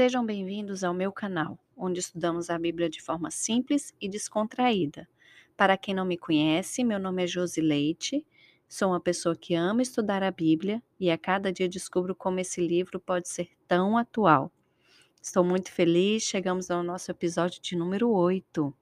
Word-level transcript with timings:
Sejam 0.00 0.24
bem-vindos 0.24 0.82
ao 0.82 0.94
meu 0.94 1.12
canal, 1.12 1.58
onde 1.76 2.00
estudamos 2.00 2.48
a 2.48 2.58
Bíblia 2.58 2.88
de 2.88 3.02
forma 3.02 3.30
simples 3.30 3.92
e 4.00 4.08
descontraída. 4.08 5.06
Para 5.54 5.76
quem 5.76 5.94
não 5.94 6.06
me 6.06 6.16
conhece, 6.16 6.82
meu 6.82 6.98
nome 6.98 7.24
é 7.24 7.26
Josi 7.26 7.60
Leite, 7.60 8.26
sou 8.66 8.92
uma 8.92 8.98
pessoa 8.98 9.36
que 9.36 9.54
ama 9.54 9.82
estudar 9.82 10.22
a 10.22 10.30
Bíblia 10.30 10.82
e 10.98 11.10
a 11.10 11.18
cada 11.18 11.52
dia 11.52 11.68
descubro 11.68 12.14
como 12.14 12.40
esse 12.40 12.66
livro 12.66 12.98
pode 12.98 13.28
ser 13.28 13.50
tão 13.68 13.98
atual. 13.98 14.50
Estou 15.20 15.44
muito 15.44 15.70
feliz, 15.70 16.22
chegamos 16.22 16.70
ao 16.70 16.82
nosso 16.82 17.10
episódio 17.10 17.60
de 17.60 17.76
número 17.76 18.08
8. 18.10 18.74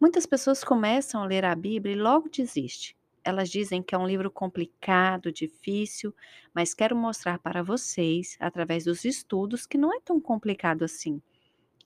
Muitas 0.00 0.26
pessoas 0.26 0.62
começam 0.62 1.24
a 1.24 1.26
ler 1.26 1.44
a 1.44 1.56
Bíblia 1.56 1.96
e 1.96 1.98
logo 1.98 2.28
desistem. 2.28 2.94
Elas 3.24 3.50
dizem 3.50 3.82
que 3.82 3.94
é 3.94 3.98
um 3.98 4.06
livro 4.06 4.30
complicado, 4.30 5.32
difícil, 5.32 6.14
mas 6.54 6.74
quero 6.74 6.96
mostrar 6.96 7.38
para 7.38 7.62
vocês, 7.62 8.36
através 8.40 8.84
dos 8.84 9.04
estudos, 9.04 9.66
que 9.66 9.78
não 9.78 9.94
é 9.94 10.00
tão 10.00 10.20
complicado 10.20 10.84
assim. 10.84 11.20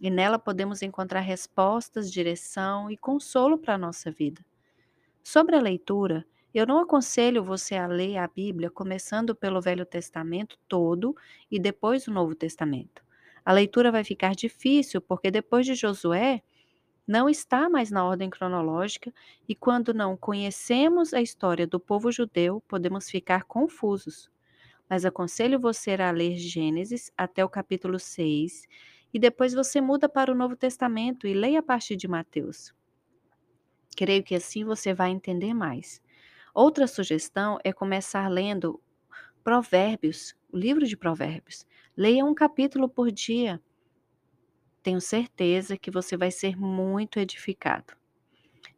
E 0.01 0.11
nela 0.11 0.39
podemos 0.39 0.83
encontrar 0.83 1.21
respostas, 1.21 2.13
direção 2.13 2.91
e 2.91 2.97
consolo 2.97 3.59
para 3.59 3.75
a 3.75 3.79
nossa 3.79 4.11
vida. 4.11 4.45
Sobre 5.23 5.57
a 5.57 5.61
leitura, 5.61 6.25
eu 6.55 6.67
não 6.67 6.79
aconselho 6.79 7.43
você 7.43 7.75
a 7.75 7.87
ler 7.87 8.19
a 8.19 8.29
Bíblia 8.29 8.71
começando 8.71 9.35
pelo 9.35 9.61
Velho 9.61 9.85
Testamento 9.85 10.57
todo 10.69 11.17
e 11.51 11.59
depois 11.59 12.07
o 12.07 12.13
Novo 12.13 12.35
Testamento. 12.35 13.03
A 13.45 13.53
leitura 13.53 13.91
vai 13.91 14.05
ficar 14.05 14.35
difícil 14.35 15.01
porque 15.01 15.31
depois 15.31 15.67
de 15.67 15.75
Josué, 15.75 16.43
não 17.07 17.29
está 17.29 17.69
mais 17.69 17.91
na 17.91 18.05
ordem 18.05 18.31
cronológica 18.31 19.13
e 19.49 19.55
quando 19.55 19.93
não 19.93 20.17
conhecemos 20.17 21.13
a 21.13 21.21
história 21.21 21.67
do 21.67 21.79
povo 21.79 22.11
judeu, 22.11 22.63
podemos 22.67 23.11
ficar 23.11 23.45
confusos. 23.45 24.31
Mas 24.89 25.05
aconselho 25.05 25.59
você 25.61 25.93
a 25.93 26.11
ler 26.11 26.37
Gênesis 26.37 27.11
até 27.17 27.45
o 27.45 27.49
capítulo 27.49 27.99
6 27.99 28.67
e 29.13 29.19
depois 29.19 29.55
você 29.55 29.81
muda 29.81 30.09
para 30.09 30.33
o 30.33 30.35
Novo 30.35 30.57
Testamento 30.57 31.27
e 31.27 31.35
leia 31.35 31.61
a 31.61 31.63
partir 31.63 31.97
de 31.97 32.09
Mateus. 32.09 32.75
Creio 33.97 34.25
que 34.25 34.35
assim 34.35 34.65
você 34.65 34.93
vai 34.93 35.11
entender 35.11 35.55
mais. 35.55 36.03
Outra 36.55 36.87
sugestão 36.87 37.59
é 37.63 37.73
começar 37.73 38.29
lendo 38.29 38.81
Provérbios, 39.43 40.35
o 40.51 40.57
livro 40.57 40.87
de 40.87 40.97
Provérbios. 40.97 41.67
Leia 41.97 42.25
um 42.25 42.35
capítulo 42.35 42.89
por 42.89 43.13
dia. 43.13 43.63
Tenho 44.85 45.01
certeza 45.01 45.79
que 45.79 45.91
você 45.91 46.15
vai 46.15 46.31
ser 46.31 46.59
muito 46.59 47.19
edificado. 47.19 47.97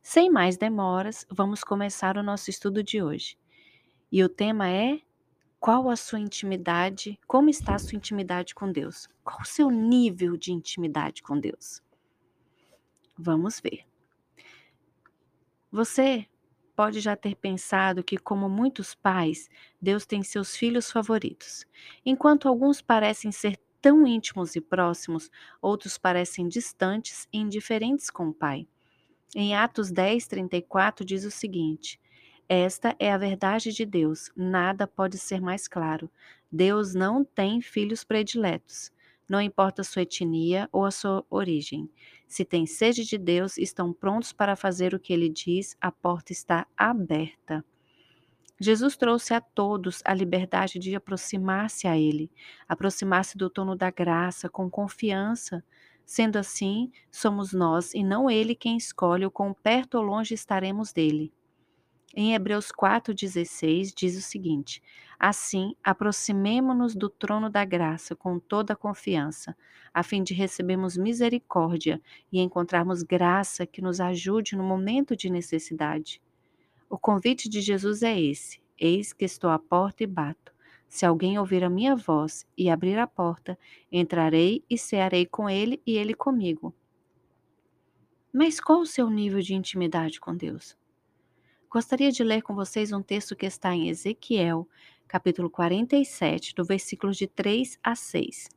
Sem 0.00 0.30
mais 0.30 0.56
demoras, 0.56 1.26
vamos 1.28 1.64
começar 1.64 2.16
o 2.16 2.22
nosso 2.22 2.48
estudo 2.48 2.80
de 2.80 3.02
hoje. 3.02 3.36
E 4.12 4.22
o 4.22 4.28
tema 4.28 4.70
é: 4.70 5.00
qual 5.58 5.90
a 5.90 5.96
sua 5.96 6.20
intimidade? 6.20 7.18
Como 7.26 7.50
está 7.50 7.74
a 7.74 7.78
sua 7.80 7.96
intimidade 7.96 8.54
com 8.54 8.70
Deus? 8.70 9.08
Qual 9.24 9.40
o 9.40 9.44
seu 9.44 9.68
nível 9.68 10.36
de 10.36 10.52
intimidade 10.52 11.24
com 11.24 11.40
Deus? 11.40 11.82
Vamos 13.18 13.58
ver. 13.58 13.84
Você 15.72 16.24
pode 16.76 17.00
já 17.00 17.16
ter 17.16 17.34
pensado 17.34 18.04
que, 18.04 18.16
como 18.16 18.48
muitos 18.48 18.94
pais, 18.94 19.48
Deus 19.82 20.06
tem 20.06 20.22
seus 20.22 20.54
filhos 20.54 20.88
favoritos. 20.88 21.66
Enquanto 22.04 22.46
alguns 22.46 22.80
parecem 22.80 23.32
ser 23.32 23.58
tão 23.86 24.04
íntimos 24.04 24.56
e 24.56 24.60
próximos, 24.60 25.30
outros 25.62 25.96
parecem 25.96 26.48
distantes 26.48 27.28
e 27.32 27.38
indiferentes 27.38 28.10
com 28.10 28.30
o 28.30 28.34
Pai. 28.34 28.66
Em 29.32 29.54
Atos 29.54 29.92
10, 29.92 30.26
34 30.26 31.06
diz 31.06 31.24
o 31.24 31.30
seguinte: 31.30 32.00
Esta 32.48 32.96
é 32.98 33.12
a 33.12 33.16
verdade 33.16 33.72
de 33.72 33.86
Deus, 33.86 34.28
nada 34.34 34.88
pode 34.88 35.18
ser 35.18 35.40
mais 35.40 35.68
claro. 35.68 36.10
Deus 36.50 36.96
não 36.96 37.24
tem 37.24 37.60
filhos 37.60 38.02
prediletos. 38.02 38.90
Não 39.28 39.40
importa 39.40 39.82
a 39.82 39.84
sua 39.84 40.02
etnia 40.02 40.68
ou 40.72 40.84
a 40.84 40.90
sua 40.90 41.24
origem. 41.30 41.88
Se 42.26 42.44
tem 42.44 42.66
sede 42.66 43.04
de 43.04 43.16
Deus, 43.16 43.56
estão 43.56 43.92
prontos 43.92 44.32
para 44.32 44.56
fazer 44.56 44.94
o 44.94 44.98
que 44.98 45.12
ele 45.12 45.28
diz, 45.28 45.76
a 45.80 45.92
porta 45.92 46.32
está 46.32 46.66
aberta. 46.76 47.64
Jesus 48.58 48.96
trouxe 48.96 49.34
a 49.34 49.40
todos 49.40 50.02
a 50.04 50.14
liberdade 50.14 50.78
de 50.78 50.94
aproximar-se 50.94 51.86
a 51.86 51.96
Ele, 51.96 52.30
aproximar-se 52.66 53.36
do 53.36 53.50
trono 53.50 53.76
da 53.76 53.90
graça 53.90 54.48
com 54.48 54.70
confiança. 54.70 55.62
Sendo 56.06 56.36
assim, 56.36 56.90
somos 57.10 57.52
nós 57.52 57.92
e 57.92 58.02
não 58.02 58.30
Ele 58.30 58.54
quem 58.54 58.76
escolhe 58.76 59.26
o 59.26 59.30
quão 59.30 59.52
perto 59.52 59.96
ou 59.96 60.02
longe 60.02 60.32
estaremos 60.32 60.92
dele. 60.92 61.32
Em 62.14 62.32
Hebreus 62.32 62.72
4,16 62.72 63.92
diz 63.94 64.16
o 64.16 64.22
seguinte: 64.22 64.82
Assim, 65.18 65.76
aproximemo-nos 65.84 66.94
do 66.94 67.10
trono 67.10 67.50
da 67.50 67.62
graça 67.62 68.16
com 68.16 68.38
toda 68.38 68.72
a 68.72 68.76
confiança, 68.76 69.54
a 69.92 70.02
fim 70.02 70.22
de 70.22 70.32
recebermos 70.32 70.96
misericórdia 70.96 72.00
e 72.32 72.40
encontrarmos 72.40 73.02
graça 73.02 73.66
que 73.66 73.82
nos 73.82 74.00
ajude 74.00 74.56
no 74.56 74.64
momento 74.64 75.14
de 75.14 75.28
necessidade. 75.28 76.22
O 76.88 76.98
convite 76.98 77.48
de 77.48 77.60
Jesus 77.60 78.02
é 78.02 78.20
esse: 78.20 78.60
Eis 78.78 79.12
que 79.12 79.24
estou 79.24 79.50
à 79.50 79.58
porta 79.58 80.04
e 80.04 80.06
bato. 80.06 80.54
Se 80.88 81.04
alguém 81.04 81.38
ouvir 81.38 81.64
a 81.64 81.70
minha 81.70 81.96
voz 81.96 82.46
e 82.56 82.70
abrir 82.70 82.98
a 82.98 83.06
porta, 83.06 83.58
entrarei 83.90 84.64
e 84.70 84.78
cearei 84.78 85.26
com 85.26 85.50
ele 85.50 85.82
e 85.86 85.96
ele 85.96 86.14
comigo. 86.14 86.72
Mas 88.32 88.60
qual 88.60 88.80
o 88.80 88.86
seu 88.86 89.10
nível 89.10 89.40
de 89.40 89.54
intimidade 89.54 90.20
com 90.20 90.36
Deus? 90.36 90.76
Gostaria 91.68 92.12
de 92.12 92.22
ler 92.22 92.42
com 92.42 92.54
vocês 92.54 92.92
um 92.92 93.02
texto 93.02 93.34
que 93.34 93.46
está 93.46 93.74
em 93.74 93.88
Ezequiel, 93.88 94.68
capítulo 95.08 95.50
47, 95.50 96.54
do 96.54 96.64
versículos 96.64 97.16
de 97.16 97.26
3 97.26 97.78
a 97.82 97.94
6. 97.94 98.55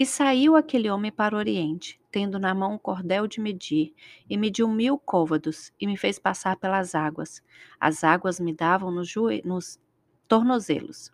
E 0.00 0.06
saiu 0.06 0.56
aquele 0.56 0.88
homem 0.88 1.12
para 1.12 1.34
o 1.34 1.38
oriente, 1.38 2.00
tendo 2.10 2.38
na 2.38 2.54
mão 2.54 2.72
um 2.72 2.78
cordel 2.78 3.26
de 3.26 3.38
medir, 3.38 3.94
e 4.30 4.34
mediu 4.38 4.66
mil 4.66 4.98
côvados, 4.98 5.74
e 5.78 5.86
me 5.86 5.94
fez 5.94 6.18
passar 6.18 6.56
pelas 6.56 6.94
águas. 6.94 7.42
As 7.78 8.02
águas 8.02 8.40
me 8.40 8.54
davam 8.54 8.90
nos, 8.90 9.14
nos 9.44 9.78
tornozelos. 10.26 11.12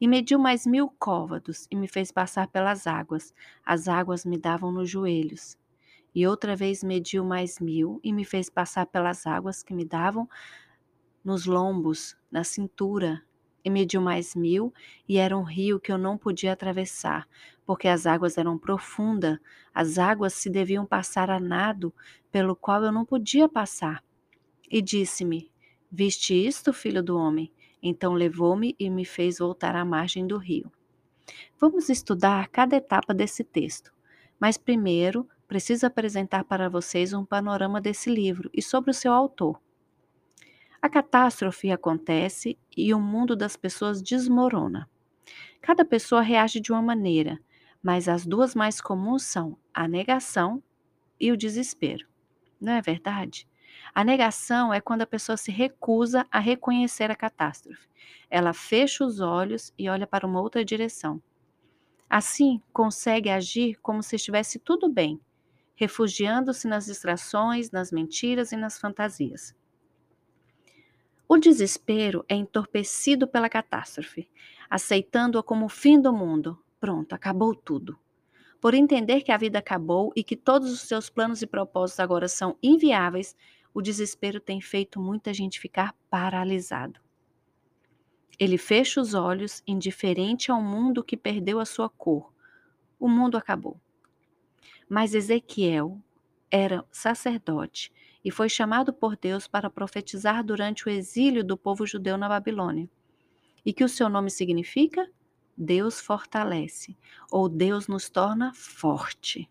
E 0.00 0.08
mediu 0.08 0.40
mais 0.40 0.66
mil 0.66 0.88
côvados, 0.98 1.68
e 1.70 1.76
me 1.76 1.86
fez 1.86 2.10
passar 2.10 2.48
pelas 2.48 2.84
águas. 2.88 3.32
As 3.64 3.86
águas 3.86 4.24
me 4.24 4.36
davam 4.36 4.72
nos 4.72 4.90
joelhos. 4.90 5.56
E 6.12 6.26
outra 6.26 6.56
vez 6.56 6.82
mediu 6.82 7.24
mais 7.24 7.60
mil, 7.60 8.00
e 8.02 8.12
me 8.12 8.24
fez 8.24 8.50
passar 8.50 8.86
pelas 8.86 9.24
águas 9.24 9.62
que 9.62 9.72
me 9.72 9.84
davam 9.84 10.28
nos 11.24 11.46
lombos, 11.46 12.16
na 12.28 12.42
cintura, 12.42 13.22
e 13.64 13.70
mediu 13.70 14.00
mais 14.00 14.34
mil, 14.34 14.72
e 15.08 15.18
era 15.18 15.36
um 15.36 15.42
rio 15.42 15.78
que 15.78 15.92
eu 15.92 15.98
não 15.98 16.16
podia 16.16 16.52
atravessar, 16.52 17.28
porque 17.70 17.86
as 17.86 18.04
águas 18.04 18.36
eram 18.36 18.58
profundas, 18.58 19.38
as 19.72 19.96
águas 19.96 20.34
se 20.34 20.50
deviam 20.50 20.84
passar 20.84 21.30
a 21.30 21.38
nado, 21.38 21.94
pelo 22.28 22.56
qual 22.56 22.82
eu 22.82 22.90
não 22.90 23.04
podia 23.04 23.48
passar. 23.48 24.02
E 24.68 24.82
disse-me: 24.82 25.48
Viste 25.88 26.34
isto, 26.34 26.72
filho 26.72 27.00
do 27.00 27.16
homem? 27.16 27.48
Então 27.80 28.12
levou-me 28.12 28.74
e 28.76 28.90
me 28.90 29.04
fez 29.04 29.38
voltar 29.38 29.76
à 29.76 29.84
margem 29.84 30.26
do 30.26 30.36
rio. 30.36 30.68
Vamos 31.60 31.88
estudar 31.88 32.48
cada 32.48 32.74
etapa 32.74 33.14
desse 33.14 33.44
texto, 33.44 33.92
mas 34.40 34.58
primeiro 34.58 35.28
preciso 35.46 35.86
apresentar 35.86 36.42
para 36.42 36.68
vocês 36.68 37.12
um 37.12 37.24
panorama 37.24 37.80
desse 37.80 38.10
livro 38.10 38.50
e 38.52 38.60
sobre 38.60 38.90
o 38.90 38.94
seu 38.94 39.12
autor. 39.12 39.62
A 40.82 40.88
catástrofe 40.88 41.70
acontece 41.70 42.58
e 42.76 42.92
o 42.92 42.98
mundo 42.98 43.36
das 43.36 43.56
pessoas 43.56 44.02
desmorona. 44.02 44.90
Cada 45.60 45.84
pessoa 45.84 46.20
reage 46.20 46.58
de 46.58 46.72
uma 46.72 46.82
maneira, 46.82 47.38
mas 47.82 48.08
as 48.08 48.26
duas 48.26 48.54
mais 48.54 48.80
comuns 48.80 49.22
são 49.22 49.56
a 49.72 49.88
negação 49.88 50.62
e 51.18 51.32
o 51.32 51.36
desespero. 51.36 52.06
Não 52.60 52.72
é 52.72 52.82
verdade? 52.82 53.48
A 53.94 54.04
negação 54.04 54.72
é 54.72 54.80
quando 54.80 55.02
a 55.02 55.06
pessoa 55.06 55.36
se 55.36 55.50
recusa 55.50 56.26
a 56.30 56.38
reconhecer 56.38 57.10
a 57.10 57.16
catástrofe. 57.16 57.88
Ela 58.28 58.52
fecha 58.52 59.04
os 59.04 59.20
olhos 59.20 59.72
e 59.78 59.88
olha 59.88 60.06
para 60.06 60.26
uma 60.26 60.40
outra 60.40 60.64
direção. 60.64 61.22
Assim, 62.08 62.60
consegue 62.72 63.30
agir 63.30 63.78
como 63.80 64.02
se 64.02 64.16
estivesse 64.16 64.58
tudo 64.58 64.88
bem, 64.88 65.20
refugiando-se 65.74 66.66
nas 66.66 66.86
distrações, 66.86 67.70
nas 67.70 67.92
mentiras 67.92 68.52
e 68.52 68.56
nas 68.56 68.78
fantasias. 68.78 69.54
O 71.28 71.38
desespero 71.38 72.24
é 72.28 72.34
entorpecido 72.34 73.28
pela 73.28 73.48
catástrofe, 73.48 74.28
aceitando-a 74.68 75.42
como 75.42 75.66
o 75.66 75.68
fim 75.68 76.00
do 76.00 76.12
mundo. 76.12 76.58
Pronto, 76.80 77.12
acabou 77.12 77.54
tudo. 77.54 77.98
Por 78.60 78.74
entender 78.74 79.22
que 79.22 79.30
a 79.30 79.36
vida 79.36 79.58
acabou 79.58 80.12
e 80.16 80.24
que 80.24 80.34
todos 80.36 80.72
os 80.72 80.80
seus 80.80 81.10
planos 81.10 81.42
e 81.42 81.46
propósitos 81.46 82.00
agora 82.00 82.26
são 82.26 82.56
inviáveis, 82.62 83.36
o 83.72 83.82
desespero 83.82 84.40
tem 84.40 84.60
feito 84.60 84.98
muita 84.98 85.32
gente 85.32 85.60
ficar 85.60 85.94
paralisado. 86.10 86.98
Ele 88.38 88.56
fecha 88.56 89.00
os 89.00 89.12
olhos, 89.12 89.62
indiferente 89.66 90.50
ao 90.50 90.62
mundo 90.62 91.04
que 91.04 91.16
perdeu 91.16 91.60
a 91.60 91.66
sua 91.66 91.90
cor. 91.90 92.32
O 92.98 93.06
mundo 93.06 93.36
acabou. 93.36 93.78
Mas 94.88 95.14
Ezequiel 95.14 96.00
era 96.50 96.84
sacerdote 96.90 97.92
e 98.24 98.30
foi 98.30 98.48
chamado 98.48 98.92
por 98.92 99.16
Deus 99.16 99.46
para 99.46 99.70
profetizar 99.70 100.42
durante 100.42 100.86
o 100.86 100.90
exílio 100.90 101.44
do 101.44 101.56
povo 101.56 101.86
judeu 101.86 102.16
na 102.16 102.28
Babilônia. 102.28 102.88
E 103.64 103.72
que 103.72 103.84
o 103.84 103.88
seu 103.88 104.08
nome 104.08 104.30
significa? 104.30 105.06
Deus 105.62 106.00
fortalece 106.00 106.96
ou 107.30 107.46
Deus 107.46 107.86
nos 107.86 108.08
torna 108.08 108.50
forte. 108.54 109.46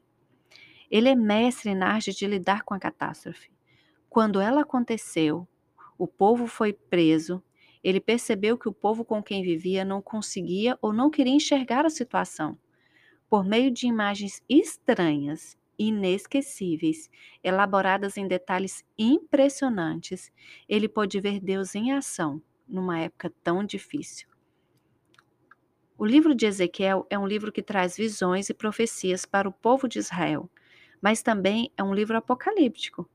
Ele 0.89 1.07
é 1.07 1.13
mestre 1.13 1.75
na 1.75 1.93
arte 1.93 2.11
de 2.11 2.25
lidar 2.25 2.63
com 2.63 2.73
a 2.73 2.79
catástrofe. 2.79 3.51
Quando 4.09 4.41
ela 4.41 4.61
aconteceu, 4.61 5.47
o 5.99 6.07
povo 6.07 6.47
foi 6.47 6.73
preso, 6.73 7.43
ele 7.83 7.99
percebeu 7.99 8.57
que 8.57 8.67
o 8.67 8.73
povo 8.73 9.05
com 9.05 9.21
quem 9.21 9.43
vivia 9.43 9.85
não 9.85 10.01
conseguia 10.01 10.75
ou 10.81 10.91
não 10.91 11.11
queria 11.11 11.35
enxergar 11.35 11.85
a 11.85 11.91
situação. 11.91 12.57
Por 13.29 13.45
meio 13.45 13.69
de 13.69 13.85
imagens 13.85 14.41
estranhas, 14.49 15.55
inesquecíveis, 15.77 17.07
elaboradas 17.43 18.17
em 18.17 18.27
detalhes 18.27 18.83
impressionantes, 18.97 20.31
ele 20.67 20.89
pôde 20.89 21.19
ver 21.21 21.39
Deus 21.39 21.75
em 21.75 21.91
ação 21.91 22.41
numa 22.67 22.97
época 22.99 23.31
tão 23.43 23.63
difícil. 23.63 24.27
O 25.99 26.05
livro 26.05 26.33
de 26.33 26.45
Ezequiel 26.45 27.05
é 27.09 27.19
um 27.19 27.27
livro 27.27 27.51
que 27.51 27.61
traz 27.61 27.97
visões 27.97 28.49
e 28.49 28.53
profecias 28.53 29.25
para 29.25 29.49
o 29.49 29.51
povo 29.51 29.85
de 29.85 29.99
Israel, 29.99 30.49
mas 31.01 31.21
também 31.21 31.73
é 31.75 31.83
um 31.83 31.93
livro 31.93 32.15
apocalíptico. 32.15 33.05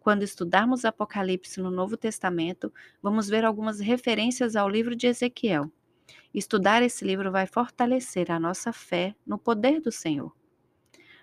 Quando 0.00 0.22
estudarmos 0.22 0.86
Apocalipse 0.86 1.60
no 1.60 1.70
Novo 1.70 1.98
Testamento, 1.98 2.72
vamos 3.02 3.28
ver 3.28 3.44
algumas 3.44 3.78
referências 3.78 4.56
ao 4.56 4.70
livro 4.70 4.96
de 4.96 5.06
Ezequiel. 5.06 5.70
Estudar 6.32 6.82
esse 6.82 7.04
livro 7.04 7.30
vai 7.30 7.46
fortalecer 7.46 8.30
a 8.32 8.40
nossa 8.40 8.72
fé 8.72 9.14
no 9.26 9.36
poder 9.36 9.78
do 9.78 9.92
Senhor. 9.92 10.34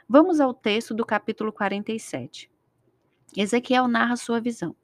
Vamos 0.07 0.39
ao 0.39 0.53
texto 0.53 0.93
do 0.93 1.03
capítulo 1.03 1.51
47. 1.51 2.47
Ezequiel 3.35 3.87
narra 3.87 4.15
sua 4.17 4.39
visão. 4.39 4.75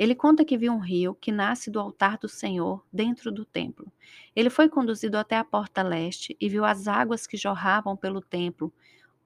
Ele 0.00 0.14
conta 0.14 0.46
que 0.46 0.56
viu 0.56 0.72
um 0.72 0.78
rio 0.78 1.14
que 1.14 1.30
nasce 1.30 1.70
do 1.70 1.78
altar 1.78 2.16
do 2.16 2.26
Senhor 2.26 2.82
dentro 2.90 3.30
do 3.30 3.44
templo. 3.44 3.92
Ele 4.34 4.48
foi 4.48 4.66
conduzido 4.66 5.18
até 5.18 5.36
a 5.36 5.44
porta 5.44 5.82
leste 5.82 6.34
e 6.40 6.48
viu 6.48 6.64
as 6.64 6.88
águas 6.88 7.26
que 7.26 7.36
jorravam 7.36 7.94
pelo 7.94 8.22
templo 8.22 8.72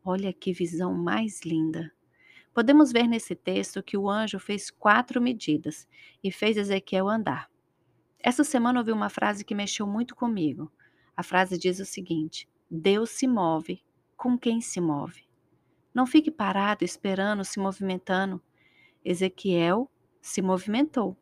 Olha 0.05 0.33
que 0.33 0.53
visão 0.53 0.93
mais 0.93 1.43
linda! 1.45 1.93
Podemos 2.53 2.91
ver 2.91 3.07
nesse 3.07 3.37
texto 3.37 3.85
que 3.85 3.97
o 3.97 4.11
anjo 4.11 4.41
fez 4.41 4.69
quatro 4.69 5.23
medidas 5.23 5.87
e 6.25 6.33
fez 6.33 6.57
Ezequiel 6.57 7.09
andar. 7.09 7.49
Essa 8.19 8.43
semana 8.43 8.81
ouvi 8.81 8.91
uma 8.91 9.09
frase 9.09 9.45
que 9.45 9.55
mexeu 9.55 9.87
muito 9.87 10.17
comigo. 10.17 10.73
A 11.17 11.23
frase 11.23 11.57
diz 11.57 11.79
o 11.79 11.85
seguinte: 11.85 12.49
Deus 12.69 13.11
se 13.11 13.29
move 13.29 13.81
com 14.17 14.37
quem 14.37 14.61
se 14.61 14.81
move. 14.81 15.23
Não 15.95 16.05
fique 16.05 16.33
parado 16.33 16.85
esperando, 16.85 17.45
se 17.45 17.61
movimentando. 17.61 18.43
Ezequiel 19.05 19.89
se 20.25 20.41
movimentou. 20.41 21.15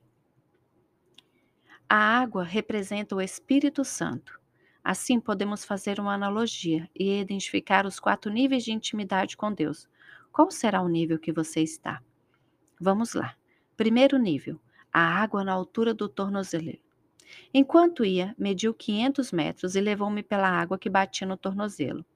A 1.88 1.96
água 1.96 2.44
representa 2.44 3.16
o 3.16 3.20
Espírito 3.20 3.84
Santo. 3.84 4.40
Assim, 4.82 5.18
podemos 5.18 5.64
fazer 5.64 5.98
uma 5.98 6.14
analogia 6.14 6.88
e 6.94 7.20
identificar 7.20 7.84
os 7.84 7.98
quatro 7.98 8.32
níveis 8.32 8.62
de 8.62 8.70
intimidade 8.70 9.36
com 9.36 9.52
Deus. 9.52 9.88
Qual 10.30 10.52
será 10.52 10.80
o 10.80 10.88
nível 10.88 11.18
que 11.18 11.32
você 11.32 11.60
está? 11.60 12.00
Vamos 12.80 13.12
lá. 13.12 13.34
Primeiro 13.76 14.18
nível: 14.18 14.60
a 14.92 15.00
água 15.00 15.42
na 15.42 15.52
altura 15.52 15.92
do 15.92 16.08
tornozelo. 16.08 16.78
Enquanto 17.52 18.04
ia, 18.04 18.36
mediu 18.38 18.72
500 18.72 19.32
metros 19.32 19.74
e 19.74 19.80
levou-me 19.80 20.22
pela 20.22 20.48
água 20.48 20.78
que 20.78 20.88
batia 20.88 21.26
no 21.26 21.36
tornozelo. 21.36 22.06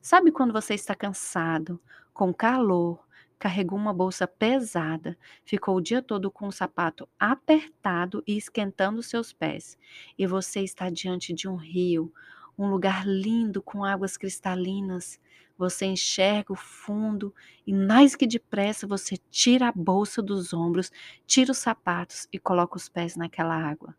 Sabe 0.00 0.32
quando 0.32 0.52
você 0.52 0.74
está 0.74 0.96
cansado, 0.96 1.80
com 2.12 2.34
calor, 2.34 3.03
carregou 3.44 3.78
uma 3.78 3.92
bolsa 3.92 4.26
pesada, 4.26 5.18
ficou 5.44 5.76
o 5.76 5.80
dia 5.82 6.00
todo 6.00 6.30
com 6.30 6.46
o 6.46 6.50
sapato 6.50 7.06
apertado 7.20 8.24
e 8.26 8.38
esquentando 8.38 9.02
seus 9.02 9.34
pés, 9.34 9.76
e 10.16 10.26
você 10.26 10.60
está 10.60 10.88
diante 10.88 11.34
de 11.34 11.46
um 11.46 11.54
rio, 11.54 12.10
um 12.56 12.70
lugar 12.70 13.06
lindo 13.06 13.60
com 13.60 13.84
águas 13.84 14.16
cristalinas. 14.16 15.20
Você 15.58 15.84
enxerga 15.84 16.54
o 16.54 16.56
fundo 16.56 17.34
e, 17.66 17.74
mais 17.74 18.16
que 18.16 18.26
depressa, 18.26 18.86
você 18.86 19.18
tira 19.30 19.68
a 19.68 19.72
bolsa 19.72 20.22
dos 20.22 20.54
ombros, 20.54 20.90
tira 21.26 21.52
os 21.52 21.58
sapatos 21.58 22.26
e 22.32 22.38
coloca 22.38 22.78
os 22.78 22.88
pés 22.88 23.14
naquela 23.14 23.54
água. 23.54 23.94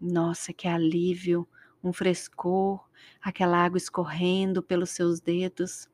Nossa, 0.00 0.50
que 0.54 0.66
alívio! 0.66 1.46
Um 1.84 1.92
frescor, 1.92 2.82
aquela 3.20 3.62
água 3.62 3.76
escorrendo 3.76 4.62
pelos 4.62 4.88
seus 4.88 5.20
dedos. 5.20 5.90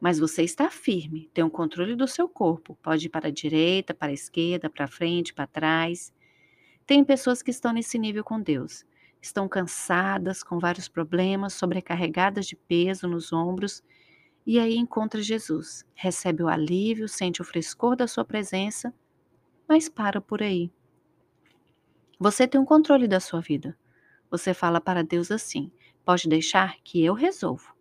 Mas 0.00 0.18
você 0.18 0.42
está 0.42 0.70
firme, 0.70 1.30
tem 1.32 1.42
o 1.42 1.50
controle 1.50 1.96
do 1.96 2.06
seu 2.06 2.28
corpo. 2.28 2.76
Pode 2.82 3.06
ir 3.06 3.08
para 3.08 3.28
a 3.28 3.32
direita, 3.32 3.94
para 3.94 4.08
a 4.10 4.14
esquerda, 4.14 4.68
para 4.68 4.86
frente, 4.86 5.32
para 5.32 5.46
trás. 5.46 6.12
Tem 6.86 7.02
pessoas 7.02 7.42
que 7.42 7.50
estão 7.50 7.72
nesse 7.72 7.98
nível 7.98 8.22
com 8.22 8.40
Deus. 8.40 8.84
Estão 9.20 9.48
cansadas, 9.48 10.42
com 10.42 10.58
vários 10.58 10.88
problemas, 10.88 11.54
sobrecarregadas 11.54 12.46
de 12.46 12.54
peso 12.54 13.08
nos 13.08 13.32
ombros. 13.32 13.82
E 14.46 14.58
aí 14.60 14.76
encontra 14.76 15.22
Jesus. 15.22 15.84
Recebe 15.94 16.42
o 16.42 16.48
alívio, 16.48 17.08
sente 17.08 17.40
o 17.40 17.44
frescor 17.44 17.96
da 17.96 18.06
sua 18.06 18.24
presença, 18.24 18.94
mas 19.68 19.88
para 19.88 20.20
por 20.20 20.42
aí. 20.42 20.70
Você 22.18 22.46
tem 22.46 22.60
o 22.60 22.64
controle 22.64 23.08
da 23.08 23.18
sua 23.18 23.40
vida. 23.40 23.76
Você 24.30 24.54
fala 24.54 24.80
para 24.80 25.02
Deus 25.02 25.30
assim: 25.30 25.72
pode 26.04 26.28
deixar 26.28 26.76
que 26.84 27.04
eu 27.04 27.14
resolvo. 27.14 27.75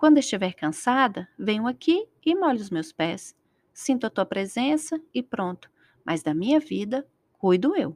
Quando 0.00 0.16
estiver 0.16 0.54
cansada, 0.54 1.28
venho 1.38 1.66
aqui 1.66 2.08
e 2.24 2.34
molho 2.34 2.58
os 2.58 2.70
meus 2.70 2.90
pés. 2.90 3.36
Sinto 3.70 4.06
a 4.06 4.10
tua 4.10 4.24
presença 4.24 4.98
e 5.12 5.22
pronto. 5.22 5.70
Mas 6.02 6.22
da 6.22 6.32
minha 6.32 6.58
vida, 6.58 7.06
cuido 7.34 7.76
eu. 7.76 7.94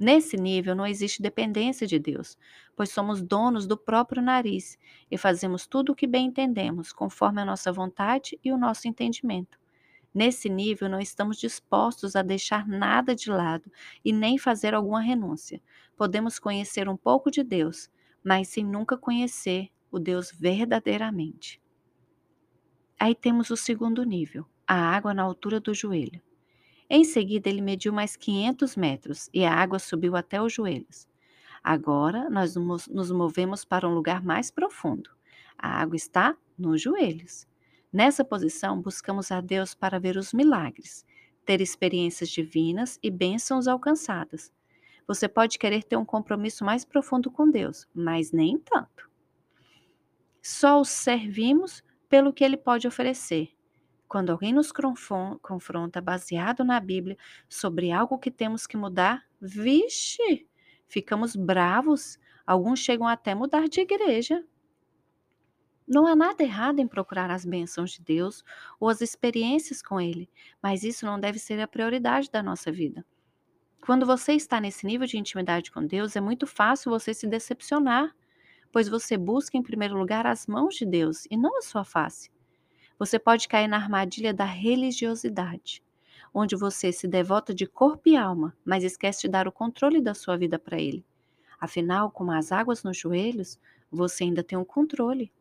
Nesse 0.00 0.38
nível 0.38 0.74
não 0.74 0.86
existe 0.86 1.20
dependência 1.20 1.86
de 1.86 1.98
Deus, 1.98 2.38
pois 2.74 2.88
somos 2.88 3.20
donos 3.20 3.66
do 3.66 3.76
próprio 3.76 4.22
nariz 4.22 4.78
e 5.10 5.18
fazemos 5.18 5.66
tudo 5.66 5.92
o 5.92 5.94
que 5.94 6.06
bem 6.06 6.28
entendemos, 6.28 6.94
conforme 6.94 7.42
a 7.42 7.44
nossa 7.44 7.70
vontade 7.70 8.40
e 8.42 8.50
o 8.50 8.56
nosso 8.56 8.88
entendimento. 8.88 9.60
Nesse 10.14 10.48
nível, 10.48 10.88
não 10.88 10.98
estamos 10.98 11.36
dispostos 11.36 12.16
a 12.16 12.22
deixar 12.22 12.66
nada 12.66 13.14
de 13.14 13.28
lado 13.28 13.70
e 14.02 14.14
nem 14.14 14.38
fazer 14.38 14.72
alguma 14.72 15.02
renúncia. 15.02 15.60
Podemos 15.94 16.38
conhecer 16.38 16.88
um 16.88 16.96
pouco 16.96 17.30
de 17.30 17.44
Deus, 17.44 17.90
mas 18.24 18.48
sem 18.48 18.64
nunca 18.64 18.96
conhecer 18.96 19.68
o 19.94 19.98
Deus 19.98 20.32
verdadeiramente. 20.32 21.60
Aí 22.98 23.14
temos 23.14 23.50
o 23.50 23.56
segundo 23.56 24.02
nível, 24.02 24.44
a 24.66 24.74
água 24.74 25.14
na 25.14 25.22
altura 25.22 25.60
do 25.60 25.72
joelho. 25.72 26.20
Em 26.90 27.04
seguida, 27.04 27.48
ele 27.48 27.60
mediu 27.60 27.92
mais 27.92 28.16
500 28.16 28.76
metros 28.76 29.30
e 29.32 29.44
a 29.44 29.54
água 29.54 29.78
subiu 29.78 30.16
até 30.16 30.42
os 30.42 30.52
joelhos. 30.52 31.06
Agora, 31.62 32.28
nós 32.28 32.56
nos 32.56 33.10
movemos 33.10 33.64
para 33.64 33.88
um 33.88 33.94
lugar 33.94 34.22
mais 34.22 34.50
profundo. 34.50 35.10
A 35.56 35.80
água 35.80 35.96
está 35.96 36.36
nos 36.58 36.82
joelhos. 36.82 37.46
Nessa 37.92 38.24
posição, 38.24 38.82
buscamos 38.82 39.30
a 39.30 39.40
Deus 39.40 39.74
para 39.74 40.00
ver 40.00 40.16
os 40.16 40.32
milagres, 40.32 41.06
ter 41.46 41.60
experiências 41.60 42.28
divinas 42.28 42.98
e 43.02 43.10
bênçãos 43.10 43.68
alcançadas. 43.68 44.52
Você 45.06 45.28
pode 45.28 45.58
querer 45.58 45.84
ter 45.84 45.96
um 45.96 46.04
compromisso 46.04 46.64
mais 46.64 46.84
profundo 46.84 47.30
com 47.30 47.48
Deus, 47.48 47.86
mas 47.94 48.32
nem 48.32 48.58
tanto. 48.58 49.13
Só 50.46 50.78
o 50.78 50.84
servimos 50.84 51.82
pelo 52.06 52.30
que 52.30 52.44
ele 52.44 52.58
pode 52.58 52.86
oferecer. 52.86 53.48
Quando 54.06 54.28
alguém 54.28 54.52
nos 54.52 54.70
confronta 55.40 56.02
baseado 56.02 56.62
na 56.62 56.78
Bíblia 56.78 57.16
sobre 57.48 57.90
algo 57.90 58.18
que 58.18 58.30
temos 58.30 58.66
que 58.66 58.76
mudar, 58.76 59.24
vixe, 59.40 60.46
ficamos 60.86 61.34
bravos. 61.34 62.18
Alguns 62.46 62.80
chegam 62.80 63.08
até 63.08 63.34
mudar 63.34 63.70
de 63.70 63.80
igreja. 63.80 64.44
Não 65.88 66.06
há 66.06 66.14
nada 66.14 66.42
errado 66.42 66.78
em 66.78 66.86
procurar 66.86 67.30
as 67.30 67.46
bênçãos 67.46 67.92
de 67.92 68.02
Deus 68.02 68.44
ou 68.78 68.90
as 68.90 69.00
experiências 69.00 69.80
com 69.80 69.98
Ele, 69.98 70.28
mas 70.62 70.84
isso 70.84 71.06
não 71.06 71.18
deve 71.18 71.38
ser 71.38 71.58
a 71.58 71.66
prioridade 71.66 72.30
da 72.30 72.42
nossa 72.42 72.70
vida. 72.70 73.02
Quando 73.80 74.04
você 74.04 74.34
está 74.34 74.60
nesse 74.60 74.84
nível 74.84 75.06
de 75.06 75.16
intimidade 75.16 75.72
com 75.72 75.86
Deus, 75.86 76.16
é 76.16 76.20
muito 76.20 76.46
fácil 76.46 76.90
você 76.90 77.14
se 77.14 77.26
decepcionar 77.26 78.14
pois 78.72 78.88
você 78.88 79.16
busca 79.16 79.56
em 79.56 79.62
primeiro 79.62 79.96
lugar 79.96 80.26
as 80.26 80.46
mãos 80.46 80.74
de 80.74 80.84
Deus 80.84 81.26
e 81.30 81.36
não 81.36 81.58
a 81.58 81.62
sua 81.62 81.84
face. 81.84 82.30
Você 82.98 83.18
pode 83.18 83.48
cair 83.48 83.68
na 83.68 83.76
armadilha 83.76 84.32
da 84.32 84.44
religiosidade, 84.44 85.82
onde 86.32 86.56
você 86.56 86.92
se 86.92 87.08
devota 87.08 87.54
de 87.54 87.66
corpo 87.66 88.08
e 88.08 88.16
alma, 88.16 88.56
mas 88.64 88.84
esquece 88.84 89.22
de 89.22 89.28
dar 89.28 89.48
o 89.48 89.52
controle 89.52 90.00
da 90.00 90.14
sua 90.14 90.36
vida 90.36 90.58
para 90.58 90.80
Ele. 90.80 91.04
Afinal, 91.60 92.10
com 92.10 92.30
as 92.30 92.52
águas 92.52 92.82
nos 92.82 92.96
joelhos, 92.96 93.58
você 93.90 94.24
ainda 94.24 94.42
tem 94.42 94.58
o 94.58 94.62
um 94.62 94.64
controle. 94.64 95.32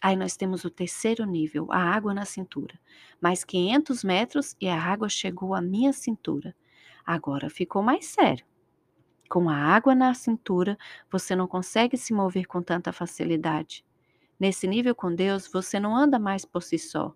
Aí 0.00 0.16
nós 0.16 0.36
temos 0.36 0.64
o 0.64 0.70
terceiro 0.70 1.24
nível, 1.26 1.66
a 1.70 1.78
água 1.78 2.14
na 2.14 2.24
cintura. 2.24 2.78
Mais 3.20 3.44
500 3.44 4.04
metros 4.04 4.56
e 4.60 4.68
a 4.68 4.80
água 4.80 5.08
chegou 5.08 5.54
à 5.54 5.60
minha 5.60 5.92
cintura. 5.92 6.54
Agora 7.04 7.50
ficou 7.50 7.82
mais 7.82 8.06
sério. 8.06 8.46
Com 9.28 9.50
a 9.50 9.54
água 9.54 9.94
na 9.94 10.14
cintura, 10.14 10.78
você 11.10 11.36
não 11.36 11.46
consegue 11.46 11.98
se 11.98 12.14
mover 12.14 12.46
com 12.46 12.62
tanta 12.62 12.92
facilidade. 12.92 13.84
Nesse 14.40 14.66
nível 14.66 14.94
com 14.94 15.14
Deus, 15.14 15.46
você 15.46 15.78
não 15.78 15.94
anda 15.94 16.18
mais 16.18 16.46
por 16.46 16.62
si 16.62 16.78
só, 16.78 17.14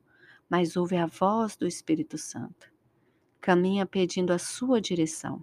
mas 0.49 0.77
ouve 0.77 0.97
a 0.97 1.07
voz 1.07 1.57
do 1.57 1.67
Espírito 1.67 2.19
Santo. 2.19 2.71
Caminha 3.41 3.87
pedindo 3.87 4.33
a 4.33 4.39
sua 4.39 4.79
direção. 4.79 5.43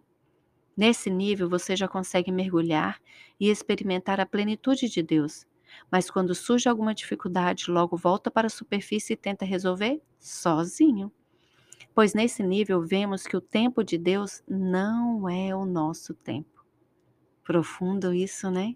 Nesse 0.77 1.09
nível, 1.09 1.49
você 1.49 1.75
já 1.75 1.87
consegue 1.87 2.31
mergulhar 2.31 3.01
e 3.39 3.49
experimentar 3.49 4.19
a 4.19 4.25
plenitude 4.25 4.87
de 4.87 5.01
Deus. 5.01 5.47
Mas 5.91 6.11
quando 6.11 6.35
surge 6.35 6.69
alguma 6.69 6.93
dificuldade, 6.93 7.71
logo 7.71 7.97
volta 7.97 8.29
para 8.29 8.47
a 8.47 8.49
superfície 8.49 9.13
e 9.13 9.17
tenta 9.17 9.43
resolver 9.43 10.01
sozinho. 10.19 11.11
Pois 11.95 12.13
nesse 12.13 12.43
nível 12.43 12.81
vemos 12.81 13.25
que 13.25 13.35
o 13.35 13.41
tempo 13.41 13.83
de 13.83 13.97
Deus 13.97 14.43
não 14.47 15.27
é 15.27 15.55
o 15.55 15.65
nosso 15.65 16.13
tempo. 16.13 16.58
Profundo 17.49 18.13
isso, 18.13 18.51
né? 18.51 18.75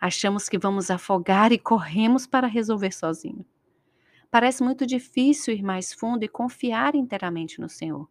Achamos 0.00 0.48
que 0.48 0.56
vamos 0.56 0.88
afogar 0.88 1.50
e 1.50 1.58
corremos 1.58 2.28
para 2.28 2.46
resolver 2.46 2.92
sozinho. 2.92 3.44
Parece 4.30 4.62
muito 4.62 4.86
difícil 4.86 5.52
ir 5.52 5.64
mais 5.64 5.92
fundo 5.92 6.22
e 6.22 6.28
confiar 6.28 6.94
inteiramente 6.94 7.60
no 7.60 7.68
Senhor. 7.68 8.08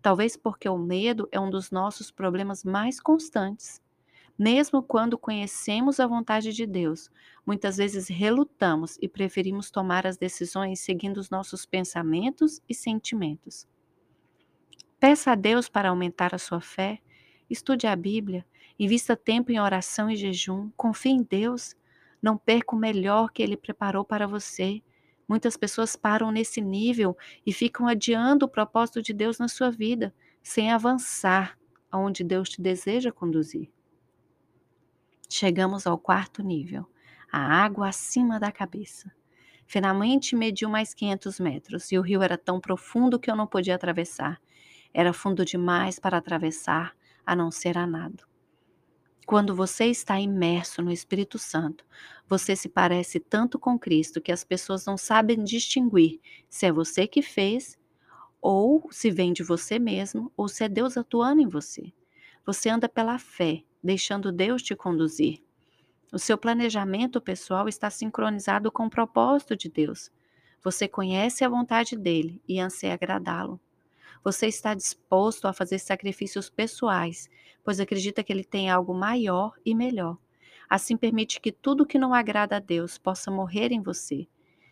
Talvez 0.00 0.38
porque 0.38 0.66
o 0.66 0.78
medo 0.78 1.28
é 1.30 1.38
um 1.38 1.50
dos 1.50 1.70
nossos 1.70 2.10
problemas 2.10 2.64
mais 2.64 2.98
constantes. 2.98 3.78
Mesmo 4.38 4.82
quando 4.82 5.18
conhecemos 5.18 6.00
a 6.00 6.06
vontade 6.06 6.50
de 6.54 6.64
Deus, 6.64 7.10
muitas 7.44 7.76
vezes 7.76 8.08
relutamos 8.08 8.96
e 9.02 9.06
preferimos 9.06 9.70
tomar 9.70 10.06
as 10.06 10.16
decisões 10.16 10.80
seguindo 10.80 11.18
os 11.18 11.28
nossos 11.28 11.66
pensamentos 11.66 12.62
e 12.66 12.74
sentimentos. 12.74 13.68
Peça 14.98 15.32
a 15.32 15.34
Deus 15.34 15.68
para 15.68 15.90
aumentar 15.90 16.34
a 16.34 16.38
sua 16.38 16.62
fé, 16.62 17.02
estude 17.50 17.86
a 17.86 17.94
Bíblia, 17.94 18.46
invista 18.78 19.16
tempo 19.16 19.50
em 19.50 19.60
oração 19.60 20.10
e 20.10 20.16
jejum, 20.16 20.70
confie 20.76 21.10
em 21.10 21.22
Deus, 21.22 21.74
não 22.22 22.36
perca 22.36 22.74
o 22.74 22.78
melhor 22.78 23.30
que 23.30 23.42
Ele 23.42 23.56
preparou 23.56 24.04
para 24.04 24.26
você 24.26 24.82
Muitas 25.28 25.56
pessoas 25.56 25.96
param 25.96 26.30
nesse 26.30 26.60
nível 26.60 27.16
e 27.44 27.52
ficam 27.52 27.88
adiando 27.88 28.46
o 28.46 28.48
propósito 28.48 29.02
de 29.02 29.12
Deus 29.12 29.38
na 29.38 29.48
sua 29.48 29.70
vida, 29.70 30.14
sem 30.42 30.70
avançar 30.70 31.58
aonde 31.90 32.22
Deus 32.22 32.48
te 32.48 32.62
deseja 32.62 33.10
conduzir. 33.10 33.70
Chegamos 35.28 35.86
ao 35.86 35.98
quarto 35.98 36.42
nível, 36.42 36.86
a 37.30 37.40
água 37.40 37.88
acima 37.88 38.38
da 38.38 38.52
cabeça. 38.52 39.10
Finalmente 39.66 40.36
mediu 40.36 40.68
mais 40.68 40.94
500 40.94 41.40
metros 41.40 41.90
e 41.90 41.98
o 41.98 42.02
rio 42.02 42.22
era 42.22 42.38
tão 42.38 42.60
profundo 42.60 43.18
que 43.18 43.28
eu 43.28 43.34
não 43.34 43.48
podia 43.48 43.74
atravessar. 43.74 44.40
Era 44.94 45.12
fundo 45.12 45.44
demais 45.44 45.98
para 45.98 46.18
atravessar, 46.18 46.94
a 47.24 47.34
não 47.34 47.50
ser 47.50 47.76
a 47.76 47.84
nado. 47.84 48.24
Quando 49.26 49.56
você 49.56 49.86
está 49.86 50.20
imerso 50.20 50.80
no 50.80 50.92
Espírito 50.92 51.36
Santo, 51.36 51.84
você 52.28 52.54
se 52.54 52.68
parece 52.68 53.18
tanto 53.18 53.58
com 53.58 53.76
Cristo 53.76 54.20
que 54.20 54.30
as 54.30 54.44
pessoas 54.44 54.86
não 54.86 54.96
sabem 54.96 55.42
distinguir 55.42 56.20
se 56.48 56.64
é 56.64 56.70
você 56.70 57.08
que 57.08 57.20
fez, 57.20 57.76
ou 58.40 58.86
se 58.92 59.10
vem 59.10 59.32
de 59.32 59.42
você 59.42 59.80
mesmo, 59.80 60.30
ou 60.36 60.46
se 60.46 60.62
é 60.62 60.68
Deus 60.68 60.96
atuando 60.96 61.42
em 61.42 61.48
você. 61.48 61.92
Você 62.46 62.68
anda 62.68 62.88
pela 62.88 63.18
fé, 63.18 63.64
deixando 63.82 64.30
Deus 64.30 64.62
te 64.62 64.76
conduzir. 64.76 65.42
O 66.12 66.20
seu 66.20 66.38
planejamento 66.38 67.20
pessoal 67.20 67.68
está 67.68 67.90
sincronizado 67.90 68.70
com 68.70 68.86
o 68.86 68.90
propósito 68.90 69.56
de 69.56 69.68
Deus. 69.68 70.08
Você 70.62 70.86
conhece 70.86 71.44
a 71.44 71.48
vontade 71.48 71.96
dele 71.96 72.40
e 72.46 72.60
anseia 72.60 72.94
agradá-lo. 72.94 73.60
Você 74.24 74.46
está 74.46 74.74
disposto 74.74 75.46
a 75.46 75.52
fazer 75.52 75.78
sacrifícios 75.78 76.50
pessoais, 76.50 77.28
pois 77.64 77.80
acredita 77.80 78.22
que 78.22 78.32
ele 78.32 78.44
tem 78.44 78.70
algo 78.70 78.94
maior 78.94 79.52
e 79.64 79.74
melhor. 79.74 80.18
Assim 80.68 80.96
permite 80.96 81.40
que 81.40 81.52
tudo 81.52 81.86
que 81.86 81.98
não 81.98 82.12
agrada 82.12 82.56
a 82.56 82.60
Deus 82.60 82.98
possa 82.98 83.30
morrer 83.30 83.72
em 83.72 83.80
você, 83.80 84.26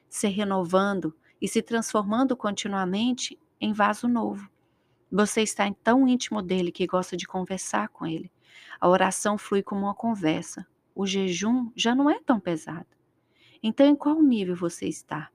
se 0.08 0.28
renovando 0.28 1.14
e 1.40 1.48
se 1.48 1.62
transformando 1.62 2.36
continuamente 2.36 3.38
em 3.60 3.72
vaso 3.72 4.08
novo. 4.08 4.50
Você 5.10 5.42
está 5.42 5.70
tão 5.82 6.08
íntimo 6.08 6.42
dele 6.42 6.72
que 6.72 6.86
gosta 6.86 7.16
de 7.16 7.26
conversar 7.26 7.88
com 7.88 8.06
ele. 8.06 8.32
A 8.80 8.88
oração 8.88 9.38
flui 9.38 9.62
como 9.62 9.82
uma 9.82 9.94
conversa. 9.94 10.66
O 10.94 11.06
jejum 11.06 11.70
já 11.76 11.94
não 11.94 12.10
é 12.10 12.20
tão 12.20 12.40
pesado. 12.40 12.86
Então, 13.62 13.86
em 13.86 13.94
qual 13.96 14.22
nível 14.22 14.56
você 14.56 14.86
está? 14.86 15.30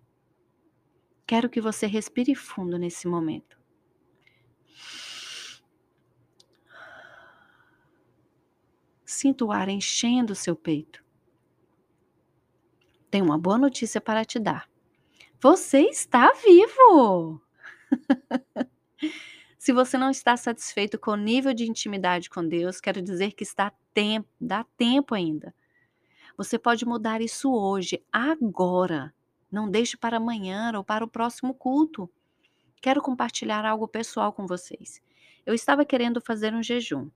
Quero 1.25 1.49
que 1.49 1.61
você 1.61 1.87
respire 1.87 2.35
fundo 2.35 2.77
nesse 2.77 3.07
momento. 3.07 3.58
Sinto 9.09 9.47
o 9.47 9.51
ar 9.51 9.69
enchendo 9.69 10.33
o 10.33 10.35
seu 10.35 10.55
peito. 10.55 11.03
Tenho 13.09 13.25
uma 13.25 13.39
boa 13.39 13.57
notícia 13.57 13.99
para 13.99 14.23
te 14.23 14.37
dar. 14.37 14.69
Você 15.41 15.81
está 15.81 16.31
vivo! 16.33 17.41
Se 19.57 19.73
você 19.73 19.97
não 19.97 20.11
está 20.11 20.37
satisfeito 20.37 20.99
com 20.99 21.09
o 21.09 21.15
nível 21.15 21.55
de 21.55 21.67
intimidade 21.67 22.29
com 22.29 22.47
Deus, 22.47 22.79
quero 22.79 23.01
dizer 23.01 23.31
que 23.31 23.41
está 23.41 23.73
tempo, 23.95 24.29
dá 24.39 24.63
tempo 24.77 25.15
ainda. 25.15 25.55
Você 26.37 26.59
pode 26.59 26.85
mudar 26.85 27.19
isso 27.19 27.51
hoje, 27.51 28.05
agora. 28.11 29.11
Não 29.51 29.67
deixe 29.67 29.97
para 29.97 30.17
amanhã 30.17 30.71
ou 30.75 30.83
para 30.83 31.03
o 31.03 31.09
próximo 31.09 31.55
culto. 31.55 32.07
Quero 32.79 33.01
compartilhar 33.01 33.65
algo 33.65 33.87
pessoal 33.87 34.31
com 34.31 34.45
vocês. 34.45 35.01
Eu 35.47 35.55
estava 35.55 35.83
querendo 35.83 36.21
fazer 36.21 36.53
um 36.53 36.61
jejum 36.61 37.09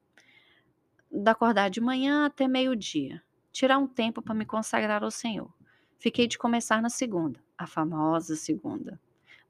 de 1.14 1.30
acordar 1.30 1.70
de 1.70 1.80
manhã 1.80 2.26
até 2.26 2.48
meio-dia, 2.48 3.22
tirar 3.52 3.78
um 3.78 3.88
tempo 3.88 4.22
para 4.22 4.34
me 4.34 4.46
consagrar 4.46 5.04
ao 5.04 5.12
Senhor. 5.12 5.54
Fiquei 6.00 6.28
de 6.28 6.40
começar 6.40 6.82
na 6.82 6.90
segunda, 6.90 7.40
a 7.56 7.68
famosa 7.68 8.36
segunda. 8.36 9.00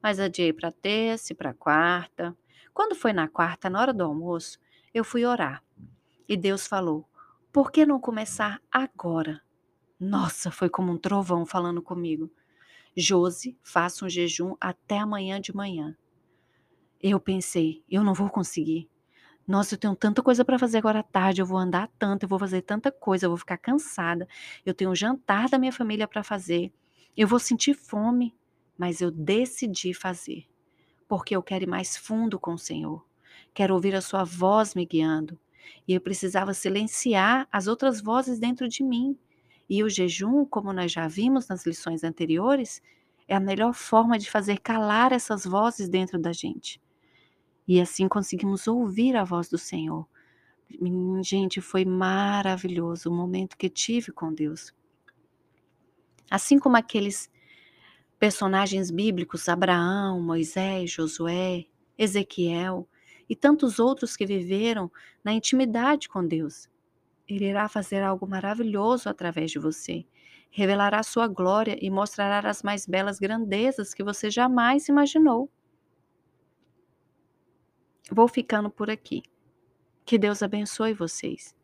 Mas 0.02 0.20
adiei 0.20 0.52
para 0.52 0.70
terça 0.70 1.32
e 1.32 1.36
para 1.36 1.54
quarta. 1.54 2.36
Quando 2.74 2.94
foi 2.94 3.14
na 3.14 3.26
quarta, 3.26 3.70
na 3.70 3.80
hora 3.80 3.94
do 3.94 4.04
almoço, 4.04 4.58
eu 4.92 5.02
fui 5.02 5.24
orar. 5.24 5.64
E 6.28 6.36
Deus 6.36 6.66
falou: 6.66 7.08
Por 7.50 7.72
que 7.72 7.86
não 7.86 7.98
começar 7.98 8.60
agora? 8.70 9.40
Nossa, 9.98 10.50
foi 10.50 10.68
como 10.68 10.92
um 10.92 10.98
trovão 10.98 11.46
falando 11.46 11.80
comigo. 11.80 12.30
Josi, 12.94 13.58
faça 13.62 14.04
um 14.04 14.08
jejum 14.08 14.54
até 14.60 14.98
amanhã 14.98 15.40
de 15.40 15.56
manhã. 15.56 15.96
Eu 17.02 17.18
pensei, 17.18 17.82
eu 17.88 18.04
não 18.04 18.14
vou 18.14 18.28
conseguir. 18.28 18.88
Nossa, 19.46 19.74
eu 19.74 19.78
tenho 19.78 19.94
tanta 19.94 20.22
coisa 20.22 20.44
para 20.44 20.58
fazer 20.58 20.78
agora 20.78 21.00
à 21.00 21.02
tarde, 21.02 21.40
eu 21.42 21.46
vou 21.46 21.58
andar 21.58 21.90
tanto, 21.98 22.22
eu 22.24 22.28
vou 22.28 22.38
fazer 22.38 22.62
tanta 22.62 22.90
coisa, 22.90 23.26
eu 23.26 23.30
vou 23.30 23.36
ficar 23.36 23.58
cansada. 23.58 24.26
Eu 24.64 24.72
tenho 24.72 24.90
um 24.90 24.94
jantar 24.94 25.48
da 25.50 25.58
minha 25.58 25.72
família 25.72 26.08
para 26.08 26.22
fazer. 26.22 26.72
Eu 27.16 27.28
vou 27.28 27.38
sentir 27.38 27.74
fome, 27.74 28.34
mas 28.76 29.00
eu 29.00 29.10
decidi 29.10 29.92
fazer, 29.92 30.46
porque 31.08 31.36
eu 31.36 31.42
quero 31.42 31.64
ir 31.64 31.68
mais 31.68 31.96
fundo 31.96 32.38
com 32.40 32.54
o 32.54 32.58
Senhor. 32.58 33.04
Quero 33.52 33.74
ouvir 33.74 33.94
a 33.94 34.00
sua 34.00 34.24
voz 34.24 34.74
me 34.74 34.86
guiando. 34.86 35.38
E 35.86 35.94
eu 35.94 36.00
precisava 36.00 36.54
silenciar 36.54 37.46
as 37.52 37.66
outras 37.66 38.00
vozes 38.00 38.38
dentro 38.38 38.68
de 38.68 38.82
mim. 38.82 39.18
E 39.68 39.82
o 39.82 39.88
jejum, 39.88 40.44
como 40.44 40.72
nós 40.72 40.92
já 40.92 41.06
vimos 41.08 41.48
nas 41.48 41.66
lições 41.66 42.04
anteriores, 42.04 42.82
é 43.28 43.34
a 43.36 43.40
melhor 43.40 43.74
forma 43.74 44.18
de 44.18 44.30
fazer 44.30 44.58
calar 44.60 45.12
essas 45.12 45.44
vozes 45.44 45.88
dentro 45.88 46.18
da 46.18 46.32
gente. 46.32 46.80
E 47.66 47.80
assim 47.80 48.08
conseguimos 48.08 48.68
ouvir 48.68 49.16
a 49.16 49.24
voz 49.24 49.48
do 49.48 49.58
Senhor. 49.58 50.06
Gente, 51.22 51.60
foi 51.60 51.84
maravilhoso 51.84 53.10
o 53.10 53.14
momento 53.14 53.56
que 53.56 53.68
tive 53.68 54.12
com 54.12 54.32
Deus. 54.32 54.74
Assim 56.30 56.58
como 56.58 56.76
aqueles 56.76 57.30
personagens 58.18 58.90
bíblicos, 58.90 59.48
Abraão, 59.48 60.20
Moisés, 60.20 60.90
Josué, 60.90 61.66
Ezequiel 61.96 62.88
e 63.28 63.36
tantos 63.36 63.78
outros 63.78 64.16
que 64.16 64.26
viveram 64.26 64.90
na 65.22 65.32
intimidade 65.32 66.08
com 66.08 66.26
Deus. 66.26 66.68
Ele 67.28 67.46
irá 67.46 67.68
fazer 67.68 68.02
algo 68.02 68.26
maravilhoso 68.26 69.08
através 69.08 69.50
de 69.50 69.58
você. 69.58 70.04
Revelará 70.50 71.02
sua 71.02 71.26
glória 71.26 71.78
e 71.80 71.90
mostrará 71.90 72.48
as 72.48 72.62
mais 72.62 72.86
belas 72.86 73.18
grandezas 73.18 73.94
que 73.94 74.04
você 74.04 74.30
jamais 74.30 74.88
imaginou. 74.88 75.50
Vou 78.10 78.28
ficando 78.28 78.70
por 78.70 78.90
aqui. 78.90 79.22
Que 80.04 80.18
Deus 80.18 80.42
abençoe 80.42 80.92
vocês. 80.92 81.54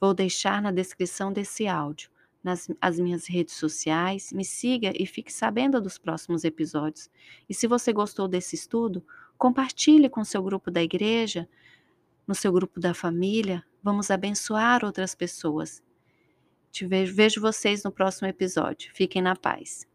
Vou 0.00 0.14
deixar 0.14 0.62
na 0.62 0.70
descrição 0.70 1.32
desse 1.32 1.66
áudio 1.66 2.10
nas 2.42 2.68
as 2.80 2.98
minhas 2.98 3.26
redes 3.26 3.54
sociais. 3.54 4.32
Me 4.32 4.44
siga 4.44 4.92
e 4.98 5.06
fique 5.06 5.32
sabendo 5.32 5.80
dos 5.80 5.98
próximos 5.98 6.44
episódios. 6.44 7.08
E 7.48 7.54
se 7.54 7.66
você 7.66 7.92
gostou 7.92 8.26
desse 8.26 8.56
estudo, 8.56 9.04
compartilhe 9.38 10.08
com 10.08 10.24
seu 10.24 10.42
grupo 10.42 10.70
da 10.70 10.82
igreja, 10.82 11.48
no 12.26 12.34
seu 12.34 12.52
grupo 12.52 12.80
da 12.80 12.94
família. 12.94 13.64
Vamos 13.82 14.10
abençoar 14.10 14.84
outras 14.84 15.14
pessoas. 15.14 15.82
Te 16.70 16.86
vejo, 16.86 17.14
vejo 17.14 17.40
vocês 17.40 17.84
no 17.84 17.92
próximo 17.92 18.28
episódio. 18.28 18.90
Fiquem 18.94 19.22
na 19.22 19.36
paz. 19.36 19.86